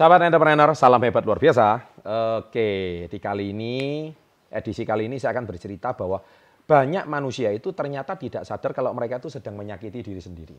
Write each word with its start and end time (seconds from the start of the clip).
Sahabat 0.00 0.24
entrepreneur, 0.24 0.72
salam 0.72 1.04
hebat 1.04 1.20
luar 1.28 1.36
biasa. 1.36 1.76
Oke, 2.40 3.04
di 3.04 3.18
kali 3.20 3.52
ini, 3.52 4.08
edisi 4.48 4.80
kali 4.80 5.12
ini 5.12 5.20
saya 5.20 5.36
akan 5.36 5.44
bercerita 5.44 5.92
bahwa 5.92 6.24
banyak 6.64 7.04
manusia 7.04 7.52
itu 7.52 7.76
ternyata 7.76 8.16
tidak 8.16 8.48
sadar 8.48 8.72
kalau 8.72 8.96
mereka 8.96 9.20
itu 9.20 9.28
sedang 9.28 9.60
menyakiti 9.60 10.00
diri 10.00 10.16
sendiri. 10.16 10.56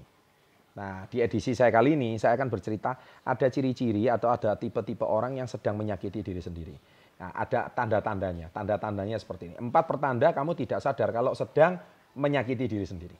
Nah, 0.78 1.10
di 1.10 1.26
edisi 1.26 1.58
saya 1.58 1.74
kali 1.74 1.98
ini, 1.98 2.22
saya 2.22 2.38
akan 2.38 2.54
bercerita 2.54 2.94
ada 3.26 3.50
ciri-ciri 3.50 4.06
atau 4.14 4.30
ada 4.30 4.54
tipe-tipe 4.62 5.10
orang 5.10 5.42
yang 5.42 5.50
sedang 5.50 5.74
menyakiti 5.74 6.22
diri 6.22 6.38
sendiri. 6.38 6.78
Nah, 7.18 7.34
ada 7.34 7.66
tanda-tandanya. 7.74 8.54
Tanda-tandanya 8.54 9.18
seperti 9.18 9.50
ini. 9.50 9.56
Empat 9.58 9.90
pertanda 9.90 10.38
kamu 10.38 10.54
tidak 10.54 10.86
sadar 10.86 11.10
kalau 11.10 11.34
sedang 11.34 11.82
menyakiti 12.14 12.70
diri 12.70 12.86
sendiri. 12.86 13.18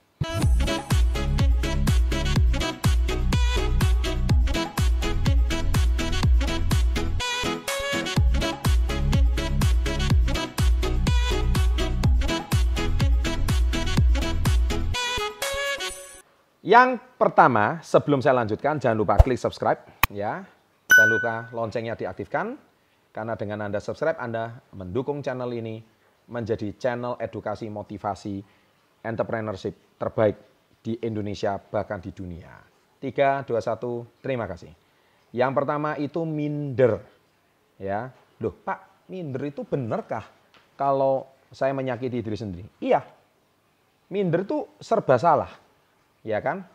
Yang 16.72 17.04
pertama, 17.20 17.84
sebelum 17.84 18.24
saya 18.24 18.40
lanjutkan, 18.40 18.80
jangan 18.80 18.96
lupa 18.96 19.20
klik 19.20 19.36
subscribe 19.36 19.84
ya. 20.08 20.40
Jangan 20.88 21.10
lupa 21.12 21.34
loncengnya 21.52 22.00
diaktifkan 22.00 22.56
karena 23.12 23.36
dengan 23.36 23.68
Anda 23.68 23.84
subscribe 23.84 24.16
Anda 24.16 24.56
mendukung 24.72 25.20
channel 25.20 25.52
ini 25.52 25.84
menjadi 26.32 26.72
channel 26.80 27.20
edukasi 27.20 27.68
motivasi 27.68 28.40
entrepreneurship 29.04 30.00
terbaik 30.00 30.40
di 30.80 30.96
Indonesia 31.04 31.60
bahkan 31.60 32.00
di 32.00 32.16
dunia. 32.16 32.56
3 33.04 33.44
2 33.44 33.52
1 33.52 34.24
terima 34.24 34.48
kasih. 34.48 34.72
Yang 35.36 35.52
pertama 35.52 36.00
itu 36.00 36.24
minder. 36.24 37.04
Ya. 37.84 38.16
Loh, 38.40 38.56
Pak, 38.56 39.12
minder 39.12 39.44
itu 39.44 39.68
benarkah 39.68 40.24
kalau 40.80 41.28
saya 41.52 41.76
menyakiti 41.76 42.24
diri 42.24 42.38
sendiri? 42.40 42.64
Iya. 42.80 43.04
Minder 44.08 44.48
itu 44.48 44.72
serba 44.80 45.20
salah 45.20 45.52
ya 46.26 46.40
kan? 46.42 46.66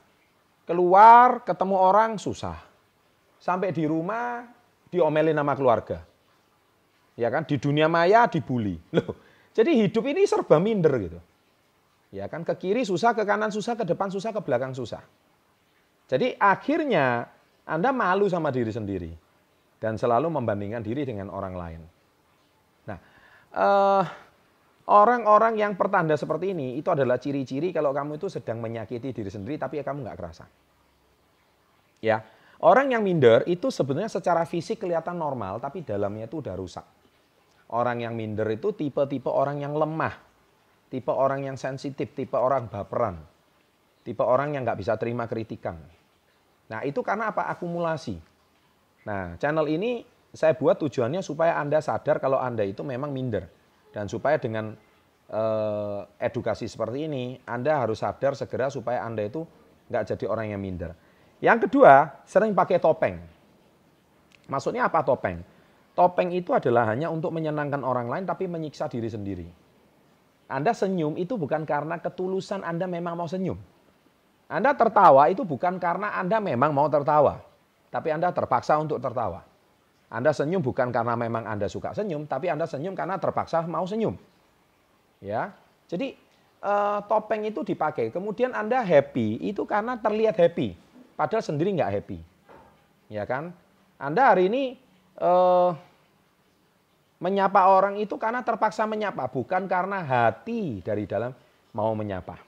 Keluar 0.67 1.47
ketemu 1.47 1.77
orang 1.79 2.19
susah. 2.19 2.59
Sampai 3.39 3.71
di 3.71 3.87
rumah 3.87 4.43
diomelin 4.91 5.37
nama 5.37 5.55
keluarga. 5.55 6.03
Ya 7.15 7.31
kan? 7.31 7.47
Di 7.47 7.57
dunia 7.57 7.87
maya 7.87 8.27
dibully. 8.27 8.77
Loh, 8.97 9.15
jadi 9.55 9.73
hidup 9.73 10.05
ini 10.11 10.27
serba 10.27 10.59
minder 10.59 10.95
gitu. 10.99 11.21
Ya 12.11 12.27
kan? 12.27 12.43
Ke 12.43 12.59
kiri 12.59 12.83
susah, 12.83 13.15
ke 13.15 13.23
kanan 13.23 13.55
susah, 13.55 13.79
ke 13.79 13.87
depan 13.87 14.11
susah, 14.11 14.35
ke 14.35 14.41
belakang 14.43 14.75
susah. 14.75 15.03
Jadi 16.07 16.39
akhirnya 16.39 17.27
Anda 17.67 17.91
malu 17.91 18.31
sama 18.31 18.55
diri 18.55 18.71
sendiri 18.71 19.11
dan 19.83 19.99
selalu 19.99 20.31
membandingkan 20.31 20.83
diri 20.83 21.03
dengan 21.03 21.31
orang 21.35 21.55
lain. 21.55 21.81
Nah, 22.87 22.99
eh, 23.51 24.03
Orang-orang 24.87 25.59
yang 25.59 25.75
pertanda 25.75 26.15
seperti 26.15 26.55
ini 26.55 26.79
itu 26.79 26.87
adalah 26.95 27.19
ciri-ciri 27.19 27.75
kalau 27.75 27.91
kamu 27.91 28.23
itu 28.23 28.31
sedang 28.31 28.62
menyakiti 28.62 29.11
diri 29.11 29.27
sendiri 29.27 29.59
tapi 29.59 29.83
ya 29.83 29.84
kamu 29.84 30.06
nggak 30.06 30.15
kerasa. 30.15 30.47
Ya, 31.98 32.23
orang 32.62 32.95
yang 32.95 33.03
minder 33.03 33.43
itu 33.51 33.67
sebenarnya 33.67 34.06
secara 34.06 34.47
fisik 34.47 34.87
kelihatan 34.87 35.19
normal 35.19 35.59
tapi 35.59 35.83
dalamnya 35.83 36.31
itu 36.31 36.39
udah 36.39 36.55
rusak. 36.55 36.87
Orang 37.75 37.98
yang 37.98 38.15
minder 38.15 38.47
itu 38.47 38.70
tipe-tipe 38.78 39.27
orang 39.27 39.59
yang 39.59 39.75
lemah, 39.75 40.15
tipe 40.87 41.11
orang 41.11 41.43
yang 41.43 41.59
sensitif, 41.59 42.15
tipe 42.15 42.39
orang 42.39 42.71
baperan, 42.71 43.19
tipe 44.06 44.23
orang 44.23 44.55
yang 44.55 44.62
nggak 44.62 44.78
bisa 44.78 44.95
terima 44.95 45.27
kritikan. 45.27 45.83
Nah 46.71 46.87
itu 46.87 47.03
karena 47.03 47.34
apa? 47.34 47.50
Akumulasi. 47.50 48.15
Nah 49.03 49.34
channel 49.43 49.67
ini 49.67 50.06
saya 50.31 50.55
buat 50.55 50.78
tujuannya 50.78 51.27
supaya 51.27 51.59
Anda 51.59 51.83
sadar 51.83 52.23
kalau 52.23 52.39
Anda 52.39 52.62
itu 52.62 52.87
memang 52.87 53.11
minder 53.11 53.66
dan 53.97 54.13
supaya 54.13 54.37
dengan 54.37 54.77
eh, 55.33 56.01
edukasi 56.21 56.69
seperti 56.69 57.09
ini, 57.09 57.41
Anda 57.49 57.81
harus 57.81 58.05
sadar 58.05 58.37
segera 58.37 58.69
supaya 58.69 59.01
Anda 59.01 59.25
itu 59.25 59.41
nggak 59.89 60.05
jadi 60.12 60.25
orang 60.29 60.53
yang 60.53 60.61
minder. 60.61 60.93
Yang 61.41 61.69
kedua, 61.69 62.21
sering 62.29 62.53
pakai 62.53 62.77
topeng. 62.77 63.17
Maksudnya 64.53 64.93
apa 64.93 65.01
topeng? 65.01 65.41
Topeng 65.97 66.29
itu 66.37 66.53
adalah 66.53 66.93
hanya 66.93 67.09
untuk 67.09 67.33
menyenangkan 67.33 67.81
orang 67.81 68.12
lain 68.12 68.29
tapi 68.29 68.45
menyiksa 68.45 68.85
diri 68.93 69.09
sendiri. 69.09 69.49
Anda 70.47 70.77
senyum 70.77 71.17
itu 71.17 71.41
bukan 71.41 71.65
karena 71.65 71.97
ketulusan 71.97 72.61
Anda 72.61 72.85
memang 72.85 73.17
mau 73.17 73.25
senyum. 73.25 73.56
Anda 74.47 74.77
tertawa 74.77 75.27
itu 75.33 75.43
bukan 75.43 75.81
karena 75.81 76.15
Anda 76.21 76.39
memang 76.39 76.71
mau 76.71 76.87
tertawa, 76.87 77.41
tapi 77.89 78.12
Anda 78.12 78.31
terpaksa 78.31 78.77
untuk 78.79 79.01
tertawa. 79.01 79.56
Anda 80.06 80.31
senyum 80.31 80.62
bukan 80.62 80.94
karena 80.94 81.19
memang 81.19 81.43
Anda 81.47 81.67
suka 81.67 81.91
senyum, 81.91 82.31
tapi 82.31 82.47
Anda 82.47 82.65
senyum 82.65 82.94
karena 82.94 83.19
terpaksa 83.19 83.67
mau 83.67 83.83
senyum. 83.83 84.15
Ya. 85.19 85.50
Jadi 85.91 86.15
uh, 86.62 87.03
topeng 87.11 87.43
itu 87.47 87.67
dipakai. 87.67 88.15
Kemudian 88.15 88.55
Anda 88.55 88.87
happy 88.87 89.43
itu 89.43 89.67
karena 89.67 89.99
terlihat 89.99 90.39
happy, 90.39 90.78
padahal 91.19 91.43
sendiri 91.43 91.75
nggak 91.75 91.93
happy. 92.00 92.19
Ya 93.11 93.27
kan? 93.27 93.50
Anda 93.99 94.31
hari 94.34 94.47
ini 94.47 94.78
uh, 95.19 95.75
menyapa 97.19 97.67
orang 97.67 97.97
itu 97.99 98.15
karena 98.21 98.44
terpaksa 98.47 98.84
menyapa, 98.84 99.27
bukan 99.27 99.67
karena 99.67 100.05
hati 100.05 100.84
dari 100.84 101.09
dalam 101.09 101.33
mau 101.75 101.97
menyapa. 101.97 102.38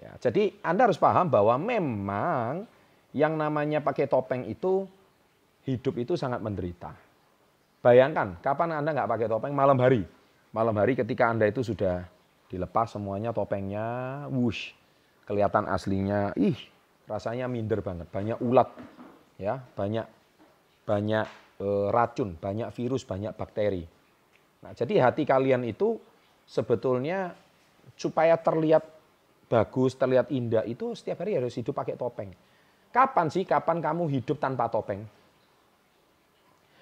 Ya, 0.00 0.16
jadi 0.16 0.56
Anda 0.64 0.88
harus 0.88 0.96
paham 0.96 1.28
bahwa 1.28 1.60
memang 1.60 2.64
yang 3.12 3.36
namanya 3.36 3.84
pakai 3.84 4.08
topeng 4.08 4.48
itu 4.48 4.88
hidup 5.76 5.94
itu 6.00 6.18
sangat 6.18 6.42
menderita. 6.42 6.90
Bayangkan, 7.80 8.36
kapan 8.44 8.82
Anda 8.82 8.92
nggak 8.92 9.08
pakai 9.08 9.26
topeng? 9.30 9.54
Malam 9.56 9.78
hari. 9.80 10.04
Malam 10.50 10.74
hari 10.76 10.98
ketika 10.98 11.30
Anda 11.30 11.48
itu 11.48 11.62
sudah 11.62 12.04
dilepas 12.50 12.92
semuanya 12.92 13.30
topengnya, 13.30 14.26
wush, 14.28 14.74
kelihatan 15.24 15.70
aslinya, 15.70 16.34
ih, 16.34 16.58
rasanya 17.06 17.46
minder 17.46 17.80
banget. 17.80 18.10
Banyak 18.10 18.42
ulat, 18.42 18.68
ya, 19.38 19.62
banyak 19.78 20.04
banyak 20.82 21.26
e, 21.62 21.66
racun, 21.94 22.34
banyak 22.34 22.68
virus, 22.74 23.06
banyak 23.06 23.30
bakteri. 23.38 23.86
Nah, 24.60 24.74
jadi 24.74 25.08
hati 25.08 25.22
kalian 25.22 25.62
itu 25.64 25.96
sebetulnya 26.44 27.32
supaya 27.94 28.34
terlihat 28.34 28.82
bagus, 29.46 29.94
terlihat 29.94 30.34
indah 30.34 30.66
itu 30.66 30.92
setiap 30.98 31.22
hari 31.22 31.38
harus 31.38 31.54
hidup 31.54 31.78
pakai 31.78 31.94
topeng. 31.94 32.34
Kapan 32.90 33.30
sih 33.30 33.46
kapan 33.46 33.78
kamu 33.78 34.10
hidup 34.10 34.42
tanpa 34.42 34.66
topeng? 34.66 35.06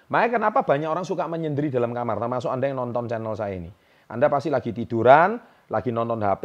Makanya 0.09 0.41
kenapa 0.41 0.65
banyak 0.65 0.89
orang 0.89 1.05
suka 1.05 1.29
menyendiri 1.29 1.69
dalam 1.69 1.93
kamar, 1.93 2.17
termasuk 2.17 2.49
Anda 2.49 2.73
yang 2.73 2.81
nonton 2.81 3.05
channel 3.05 3.37
saya 3.37 3.61
ini. 3.61 3.69
Anda 4.09 4.33
pasti 4.33 4.49
lagi 4.49 4.73
tiduran, 4.73 5.37
lagi 5.69 5.93
nonton 5.93 6.25
HP, 6.25 6.45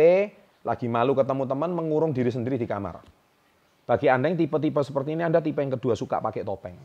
lagi 0.67 0.87
malu 0.91 1.15
ketemu 1.15 1.47
teman, 1.47 1.71
mengurung 1.71 2.11
diri 2.11 2.27
sendiri 2.27 2.59
di 2.59 2.67
kamar. 2.67 2.99
Bagi 3.87 4.11
Anda 4.11 4.27
yang 4.31 4.39
tipe-tipe 4.39 4.83
seperti 4.83 5.15
ini, 5.15 5.23
Anda 5.23 5.39
tipe 5.39 5.63
yang 5.63 5.79
kedua 5.79 5.95
suka 5.95 6.19
pakai 6.19 6.43
topeng. 6.43 6.75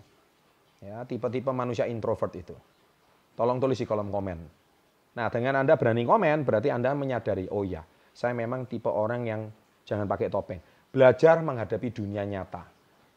Ya, 0.78 1.02
tipe-tipe 1.02 1.50
manusia 1.50 1.90
introvert 1.90 2.30
itu. 2.38 2.54
Tolong 3.34 3.58
tulis 3.58 3.78
di 3.78 3.86
kolom 3.86 4.14
komen. 4.14 4.38
Nah, 5.18 5.26
dengan 5.34 5.58
Anda 5.58 5.74
berani 5.74 6.06
komen, 6.06 6.46
berarti 6.46 6.70
Anda 6.70 6.94
menyadari, 6.94 7.50
oh 7.50 7.66
ya, 7.66 7.82
saya 8.14 8.34
memang 8.38 8.70
tipe 8.70 8.86
orang 8.86 9.26
yang 9.26 9.50
jangan 9.82 10.06
pakai 10.06 10.30
topeng. 10.30 10.62
Belajar 10.94 11.42
menghadapi 11.42 11.90
dunia 11.90 12.22
nyata. 12.22 12.62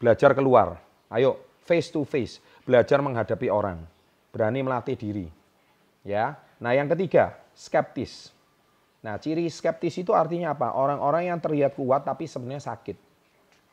Belajar 0.01 0.33
keluar. 0.33 0.81
Ayo, 1.13 1.61
face 1.61 1.93
to 1.93 2.01
face 2.01 2.41
belajar 2.63 2.99
menghadapi 3.01 3.47
orang, 3.49 3.81
berani 4.29 4.59
melatih 4.61 4.95
diri. 4.97 5.27
Ya. 6.05 6.37
Nah, 6.61 6.73
yang 6.77 6.89
ketiga, 6.89 7.37
skeptis. 7.57 8.29
Nah, 9.01 9.17
ciri 9.17 9.49
skeptis 9.49 9.97
itu 9.97 10.13
artinya 10.13 10.53
apa? 10.53 10.77
Orang-orang 10.77 11.33
yang 11.33 11.41
terlihat 11.41 11.73
kuat 11.73 12.05
tapi 12.05 12.29
sebenarnya 12.29 12.69
sakit. 12.69 12.97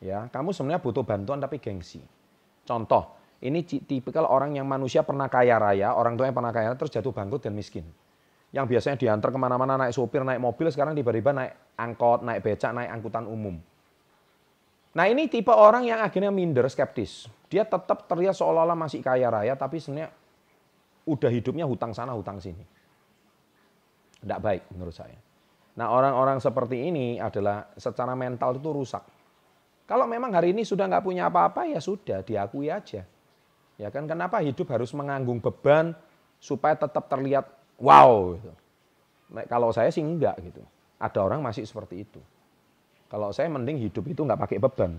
Ya, 0.00 0.30
kamu 0.30 0.54
sebenarnya 0.54 0.80
butuh 0.80 1.04
bantuan 1.04 1.42
tapi 1.42 1.60
gengsi. 1.60 2.00
Contoh, 2.64 3.18
ini 3.44 3.66
tipikal 3.66 4.24
orang 4.24 4.56
yang 4.56 4.64
manusia 4.64 5.04
pernah 5.04 5.28
kaya 5.28 5.60
raya, 5.60 5.92
orang 5.92 6.16
tuanya 6.16 6.32
pernah 6.32 6.52
kaya 6.54 6.72
raya, 6.72 6.78
terus 6.78 6.94
jatuh 6.94 7.12
bangkrut 7.12 7.44
dan 7.44 7.52
miskin. 7.52 7.84
Yang 8.48 8.66
biasanya 8.72 8.96
diantar 8.96 9.28
ke 9.28 9.38
mana-mana 9.38 9.76
naik 9.76 9.92
sopir, 9.92 10.24
naik 10.24 10.40
mobil, 10.40 10.72
sekarang 10.72 10.96
tiba-tiba 10.96 11.36
naik 11.36 11.52
angkot, 11.76 12.24
naik 12.24 12.40
becak, 12.40 12.72
naik 12.72 12.88
angkutan 12.88 13.28
umum. 13.28 13.60
Nah 14.96 15.04
ini 15.04 15.28
tipe 15.28 15.52
orang 15.52 15.84
yang 15.84 16.00
akhirnya 16.00 16.32
minder, 16.32 16.64
skeptis. 16.72 17.28
Dia 17.48 17.64
tetap 17.64 18.04
terlihat 18.04 18.36
seolah-olah 18.36 18.76
masih 18.76 19.00
kaya 19.00 19.32
raya, 19.32 19.56
tapi 19.56 19.80
sebenarnya 19.80 20.12
udah 21.08 21.30
hidupnya 21.32 21.64
hutang 21.64 21.96
sana, 21.96 22.12
hutang 22.12 22.36
sini. 22.36 22.64
Tidak 24.20 24.40
baik 24.40 24.68
menurut 24.76 24.92
saya. 24.92 25.16
Nah 25.78 25.94
orang-orang 25.94 26.42
seperti 26.42 26.90
ini 26.90 27.16
adalah 27.16 27.70
secara 27.78 28.12
mental 28.12 28.58
itu 28.58 28.68
rusak. 28.68 29.00
Kalau 29.88 30.04
memang 30.04 30.28
hari 30.34 30.52
ini 30.52 30.66
sudah 30.66 30.84
nggak 30.84 31.06
punya 31.06 31.32
apa-apa 31.32 31.64
ya 31.64 31.80
sudah 31.80 32.20
diakui 32.20 32.68
aja. 32.68 33.06
Ya 33.78 33.88
kan 33.88 34.04
kenapa 34.10 34.42
hidup 34.42 34.68
harus 34.74 34.90
menganggung 34.92 35.38
beban 35.38 35.94
supaya 36.42 36.74
tetap 36.74 37.06
terlihat 37.08 37.46
wow 37.78 38.34
gitu. 38.36 38.52
Nah, 39.32 39.44
kalau 39.46 39.70
saya 39.70 39.88
sih 39.94 40.02
enggak 40.02 40.36
gitu. 40.42 40.60
Ada 40.98 41.22
orang 41.22 41.40
masih 41.40 41.62
seperti 41.62 42.02
itu. 42.02 42.20
Kalau 43.08 43.30
saya 43.30 43.46
mending 43.48 43.78
hidup 43.80 44.04
itu 44.10 44.20
nggak 44.26 44.40
pakai 44.40 44.58
beban. 44.58 44.98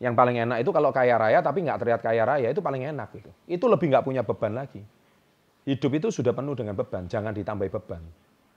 Yang 0.00 0.14
paling 0.16 0.36
enak 0.48 0.64
itu 0.64 0.70
kalau 0.72 0.90
kaya 0.96 1.20
raya 1.20 1.44
tapi 1.44 1.60
nggak 1.60 1.78
terlihat 1.84 2.00
kaya 2.00 2.24
raya 2.24 2.48
itu 2.48 2.64
paling 2.64 2.88
enak 2.88 3.12
itu. 3.20 3.30
Itu 3.44 3.68
lebih 3.68 3.92
nggak 3.92 4.04
punya 4.04 4.24
beban 4.24 4.56
lagi. 4.56 4.80
Hidup 5.68 5.92
itu 5.92 6.08
sudah 6.08 6.32
penuh 6.32 6.56
dengan 6.56 6.72
beban, 6.72 7.04
jangan 7.04 7.36
ditambah 7.36 7.68
beban. 7.68 8.00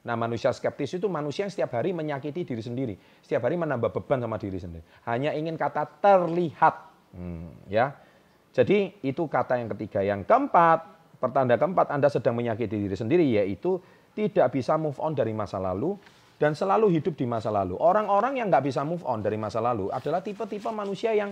Nah 0.04 0.16
manusia 0.16 0.56
skeptis 0.56 0.96
itu 0.96 1.08
manusia 1.12 1.44
yang 1.44 1.52
setiap 1.52 1.76
hari 1.76 1.92
menyakiti 1.92 2.48
diri 2.48 2.64
sendiri. 2.64 2.96
Setiap 3.20 3.44
hari 3.44 3.60
menambah 3.60 3.92
beban 3.92 4.24
sama 4.24 4.40
diri 4.40 4.56
sendiri. 4.56 4.84
Hanya 5.04 5.36
ingin 5.36 5.60
kata 5.60 5.84
terlihat. 6.00 6.76
Hmm, 7.12 7.52
ya. 7.68 7.92
Jadi 8.56 9.04
itu 9.04 9.28
kata 9.28 9.60
yang 9.60 9.72
ketiga. 9.76 10.00
Yang 10.00 10.28
keempat, 10.28 10.80
pertanda 11.20 11.56
keempat 11.60 11.92
Anda 11.92 12.08
sedang 12.12 12.40
menyakiti 12.40 12.88
diri 12.88 12.96
sendiri 12.96 13.24
yaitu 13.24 13.80
tidak 14.16 14.52
bisa 14.52 14.76
move 14.76 15.00
on 15.00 15.16
dari 15.16 15.32
masa 15.32 15.60
lalu 15.60 15.96
dan 16.44 16.60
selalu 16.60 17.00
hidup 17.00 17.16
di 17.16 17.24
masa 17.24 17.48
lalu. 17.48 17.80
Orang-orang 17.80 18.36
yang 18.36 18.52
nggak 18.52 18.68
bisa 18.68 18.84
move 18.84 19.00
on 19.08 19.24
dari 19.24 19.40
masa 19.40 19.64
lalu 19.64 19.88
adalah 19.96 20.20
tipe-tipe 20.20 20.68
manusia 20.76 21.16
yang 21.16 21.32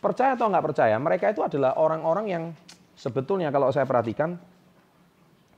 percaya 0.00 0.32
atau 0.32 0.48
nggak 0.48 0.64
percaya. 0.72 0.96
Mereka 0.96 1.36
itu 1.36 1.44
adalah 1.44 1.76
orang-orang 1.76 2.24
yang 2.24 2.44
sebetulnya 2.96 3.52
kalau 3.52 3.68
saya 3.68 3.84
perhatikan 3.84 4.40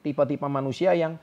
tipe-tipe 0.03 0.43
manusia 0.51 0.99
yang 0.99 1.15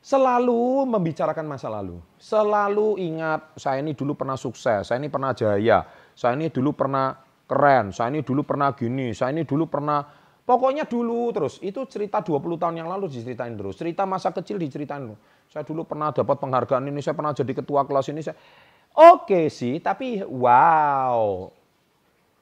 selalu 0.00 0.88
membicarakan 0.88 1.44
masa 1.44 1.68
lalu. 1.68 2.00
Selalu 2.16 2.96
ingat, 3.04 3.60
saya 3.60 3.84
ini 3.84 3.92
dulu 3.92 4.16
pernah 4.16 4.40
sukses, 4.40 4.88
saya 4.88 4.96
ini 4.96 5.12
pernah 5.12 5.36
jaya, 5.36 5.84
saya 6.16 6.32
ini 6.32 6.48
dulu 6.48 6.72
pernah 6.72 7.12
keren, 7.44 7.92
saya 7.92 8.08
ini 8.08 8.24
dulu 8.24 8.40
pernah 8.40 8.72
gini, 8.72 9.12
saya 9.12 9.36
ini 9.36 9.44
dulu 9.44 9.68
pernah 9.68 10.00
Pokoknya 10.46 10.86
dulu 10.86 11.34
terus, 11.34 11.58
itu 11.58 11.82
cerita 11.90 12.22
20 12.22 12.38
tahun 12.54 12.78
yang 12.78 12.86
lalu 12.86 13.10
diceritain 13.10 13.58
terus. 13.58 13.74
Cerita 13.74 14.06
masa 14.06 14.30
kecil 14.30 14.62
diceritain 14.62 15.02
terus. 15.02 15.18
Saya 15.50 15.66
dulu 15.66 15.82
pernah 15.82 16.14
dapat 16.14 16.38
penghargaan 16.38 16.86
ini, 16.86 17.02
saya 17.02 17.18
pernah 17.18 17.34
jadi 17.34 17.50
ketua 17.50 17.82
kelas 17.82 18.14
ini. 18.14 18.22
Saya... 18.22 18.38
Oke 18.94 19.50
sih, 19.50 19.82
tapi 19.82 20.22
wow. 20.22 21.50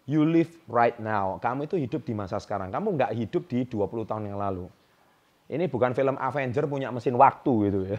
You 0.05 0.29
live 0.29 0.53
right 0.69 1.01
now. 1.01 1.41
Kamu 1.41 1.65
itu 1.65 1.81
hidup 1.81 2.05
di 2.05 2.13
masa 2.13 2.37
sekarang. 2.37 2.69
Kamu 2.69 2.93
nggak 2.93 3.17
hidup 3.17 3.49
di 3.49 3.65
20 3.65 4.05
tahun 4.05 4.29
yang 4.29 4.37
lalu. 4.37 4.69
Ini 5.49 5.65
bukan 5.73 5.97
film 5.97 6.21
Avenger 6.21 6.69
punya 6.69 6.93
mesin 6.93 7.17
waktu 7.17 7.53
gitu 7.73 7.81
ya. 7.89 7.99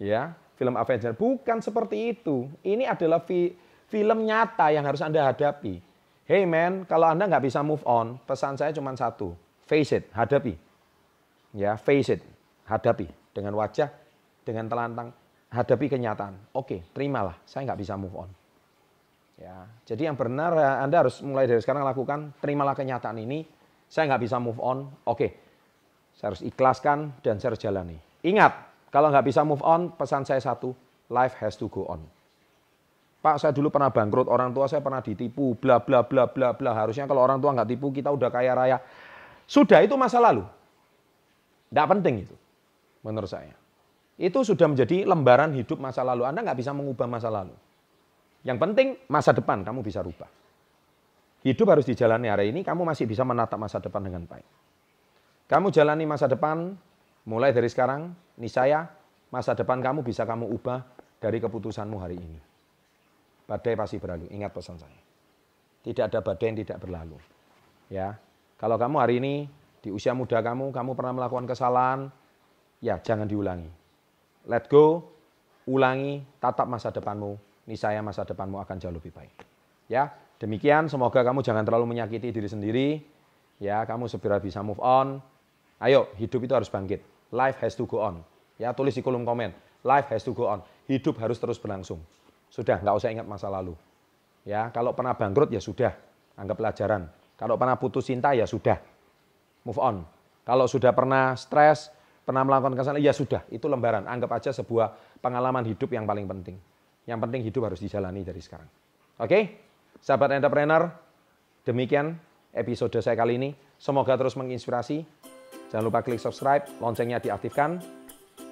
Ya, 0.00 0.22
film 0.56 0.80
Avenger 0.80 1.12
bukan 1.12 1.60
seperti 1.60 2.16
itu. 2.16 2.48
Ini 2.64 2.88
adalah 2.88 3.20
fi 3.20 3.52
film 3.92 4.24
nyata 4.24 4.72
yang 4.72 4.88
harus 4.88 5.04
Anda 5.04 5.20
hadapi 5.20 5.93
Hey 6.24 6.48
man, 6.48 6.88
kalau 6.88 7.12
Anda 7.12 7.28
nggak 7.28 7.44
bisa 7.44 7.60
move 7.60 7.84
on, 7.84 8.16
pesan 8.24 8.56
saya 8.56 8.72
cuma 8.72 8.96
satu. 8.96 9.36
Face 9.68 9.92
it, 9.92 10.08
hadapi. 10.16 10.56
Ya, 11.52 11.76
face 11.76 12.16
it, 12.16 12.24
hadapi. 12.64 13.04
Dengan 13.28 13.52
wajah, 13.60 13.92
dengan 14.40 14.64
telantang, 14.64 15.12
hadapi 15.52 15.84
kenyataan. 15.84 16.56
Oke, 16.56 16.88
terimalah, 16.96 17.36
saya 17.44 17.68
nggak 17.68 17.76
bisa 17.76 18.00
move 18.00 18.16
on. 18.16 18.32
Ya, 19.36 19.68
jadi 19.84 20.08
yang 20.08 20.16
benar 20.16 20.56
ya, 20.56 20.80
Anda 20.80 21.04
harus 21.04 21.20
mulai 21.20 21.44
dari 21.44 21.60
sekarang 21.60 21.84
lakukan, 21.84 22.32
terimalah 22.40 22.72
kenyataan 22.72 23.20
ini. 23.20 23.44
Saya 23.84 24.08
nggak 24.08 24.24
bisa 24.24 24.40
move 24.40 24.64
on, 24.64 24.88
oke. 25.04 25.28
Saya 26.16 26.32
harus 26.32 26.40
ikhlaskan 26.40 27.20
dan 27.20 27.36
saya 27.36 27.52
harus 27.52 27.60
jalani. 27.60 28.00
Ingat, 28.24 28.88
kalau 28.88 29.12
nggak 29.12 29.28
bisa 29.28 29.44
move 29.44 29.60
on, 29.60 29.92
pesan 29.92 30.24
saya 30.24 30.40
satu, 30.40 30.72
life 31.12 31.36
has 31.36 31.52
to 31.60 31.68
go 31.68 31.84
on. 31.84 32.00
Pak 33.24 33.40
saya 33.40 33.56
dulu 33.56 33.72
pernah 33.72 33.88
bangkrut, 33.88 34.28
orang 34.28 34.52
tua 34.52 34.68
saya 34.68 34.84
pernah 34.84 35.00
ditipu, 35.00 35.56
bla 35.56 35.80
bla 35.80 36.04
bla 36.04 36.28
bla 36.28 36.52
bla. 36.52 36.70
Harusnya 36.76 37.08
kalau 37.08 37.24
orang 37.24 37.40
tua 37.40 37.56
nggak 37.56 37.72
tipu 37.72 37.88
kita 37.88 38.12
udah 38.12 38.28
kaya 38.28 38.52
raya. 38.52 38.76
Sudah 39.48 39.80
itu 39.80 39.96
masa 39.96 40.20
lalu. 40.20 40.44
Tidak 41.72 41.86
penting 41.88 42.28
itu, 42.28 42.36
menurut 43.00 43.32
saya. 43.32 43.56
Itu 44.20 44.44
sudah 44.44 44.68
menjadi 44.68 45.08
lembaran 45.08 45.56
hidup 45.56 45.80
masa 45.80 46.04
lalu. 46.04 46.28
Anda 46.28 46.44
nggak 46.44 46.60
bisa 46.60 46.76
mengubah 46.76 47.08
masa 47.08 47.32
lalu. 47.32 47.56
Yang 48.44 48.58
penting 48.60 48.88
masa 49.08 49.32
depan 49.32 49.64
kamu 49.64 49.80
bisa 49.80 50.04
rubah. 50.04 50.28
Hidup 51.48 51.64
harus 51.72 51.88
dijalani 51.88 52.28
hari 52.28 52.52
ini, 52.52 52.60
kamu 52.60 52.84
masih 52.84 53.08
bisa 53.08 53.24
menatap 53.24 53.56
masa 53.56 53.80
depan 53.80 54.04
dengan 54.04 54.28
baik. 54.28 54.44
Kamu 55.48 55.72
jalani 55.72 56.04
masa 56.04 56.28
depan 56.28 56.76
mulai 57.24 57.56
dari 57.56 57.72
sekarang, 57.72 58.12
niscaya 58.36 58.84
masa 59.32 59.56
depan 59.56 59.80
kamu 59.80 60.04
bisa 60.04 60.28
kamu 60.28 60.44
ubah 60.60 60.84
dari 61.24 61.40
keputusanmu 61.40 61.96
hari 61.96 62.20
ini. 62.20 62.53
Badai 63.44 63.76
pasti 63.76 64.00
berlalu. 64.00 64.32
Ingat 64.32 64.50
pesan 64.56 64.80
saya. 64.80 65.00
Tidak 65.84 66.08
ada 66.08 66.24
badai 66.24 66.46
yang 66.48 66.58
tidak 66.64 66.78
berlalu. 66.80 67.20
Ya. 67.92 68.16
Kalau 68.56 68.80
kamu 68.80 68.96
hari 68.96 69.20
ini 69.20 69.44
di 69.84 69.92
usia 69.92 70.16
muda 70.16 70.40
kamu, 70.40 70.72
kamu 70.72 70.96
pernah 70.96 71.12
melakukan 71.12 71.44
kesalahan, 71.44 72.08
ya 72.80 72.96
jangan 73.04 73.28
diulangi. 73.28 73.68
Let 74.48 74.72
go, 74.72 75.04
ulangi, 75.68 76.24
tatap 76.40 76.64
masa 76.64 76.88
depanmu. 76.88 77.36
Niscaya 77.68 78.00
masa 78.00 78.24
depanmu 78.24 78.60
akan 78.64 78.76
jauh 78.80 78.92
lebih 78.92 79.12
baik. 79.12 79.32
Ya, 79.88 80.12
demikian 80.40 80.88
semoga 80.88 81.20
kamu 81.20 81.44
jangan 81.44 81.64
terlalu 81.68 81.96
menyakiti 81.96 82.32
diri 82.32 82.48
sendiri. 82.48 82.88
Ya, 83.60 83.84
kamu 83.84 84.08
segera 84.08 84.40
bisa 84.40 84.64
move 84.64 84.80
on. 84.80 85.20
Ayo, 85.80 86.08
hidup 86.16 86.44
itu 86.44 86.52
harus 86.56 86.72
bangkit. 86.72 87.04
Life 87.28 87.60
has 87.60 87.76
to 87.76 87.84
go 87.84 88.00
on. 88.00 88.24
Ya, 88.56 88.72
tulis 88.72 88.96
di 88.96 89.04
kolom 89.04 89.28
komen. 89.28 89.52
Life 89.84 90.08
has 90.08 90.24
to 90.24 90.32
go 90.32 90.48
on. 90.48 90.64
Hidup 90.88 91.20
harus 91.20 91.36
terus 91.36 91.60
berlangsung. 91.60 92.00
Sudah, 92.54 92.78
nggak 92.78 92.94
usah 92.94 93.10
ingat 93.10 93.26
masa 93.26 93.50
lalu. 93.50 93.74
Ya, 94.46 94.70
kalau 94.70 94.94
pernah 94.94 95.18
bangkrut 95.18 95.50
ya 95.50 95.58
sudah, 95.58 95.90
anggap 96.38 96.54
pelajaran. 96.54 97.10
Kalau 97.34 97.58
pernah 97.58 97.74
putus 97.74 98.06
cinta 98.06 98.30
ya 98.30 98.46
sudah, 98.46 98.78
move 99.66 99.82
on. 99.82 100.06
Kalau 100.46 100.70
sudah 100.70 100.94
pernah 100.94 101.34
stres, 101.34 101.90
pernah 102.22 102.46
melakukan 102.46 102.78
kesalahan, 102.78 103.02
ya 103.02 103.10
sudah, 103.10 103.42
itu 103.50 103.66
lembaran. 103.66 104.06
Anggap 104.06 104.38
aja 104.38 104.54
sebuah 104.54 105.18
pengalaman 105.18 105.66
hidup 105.66 105.90
yang 105.90 106.06
paling 106.06 106.30
penting. 106.30 106.54
Yang 107.10 107.18
penting 107.26 107.40
hidup 107.42 107.74
harus 107.74 107.82
dijalani 107.82 108.22
dari 108.22 108.38
sekarang. 108.38 108.70
Oke, 109.18 109.58
sahabat 109.98 110.38
entrepreneur, 110.38 110.94
demikian 111.66 112.14
episode 112.54 112.94
saya 113.02 113.18
kali 113.18 113.34
ini. 113.34 113.50
Semoga 113.82 114.14
terus 114.14 114.38
menginspirasi. 114.38 115.02
Jangan 115.74 115.90
lupa 115.90 116.06
klik 116.06 116.22
subscribe, 116.22 116.70
loncengnya 116.78 117.18
diaktifkan, 117.18 117.82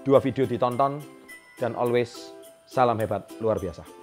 dua 0.02 0.18
video 0.18 0.42
ditonton, 0.42 0.98
dan 1.62 1.78
always 1.78 2.34
Salam 2.66 2.98
hebat 3.00 3.28
luar 3.40 3.58
biasa. 3.58 4.01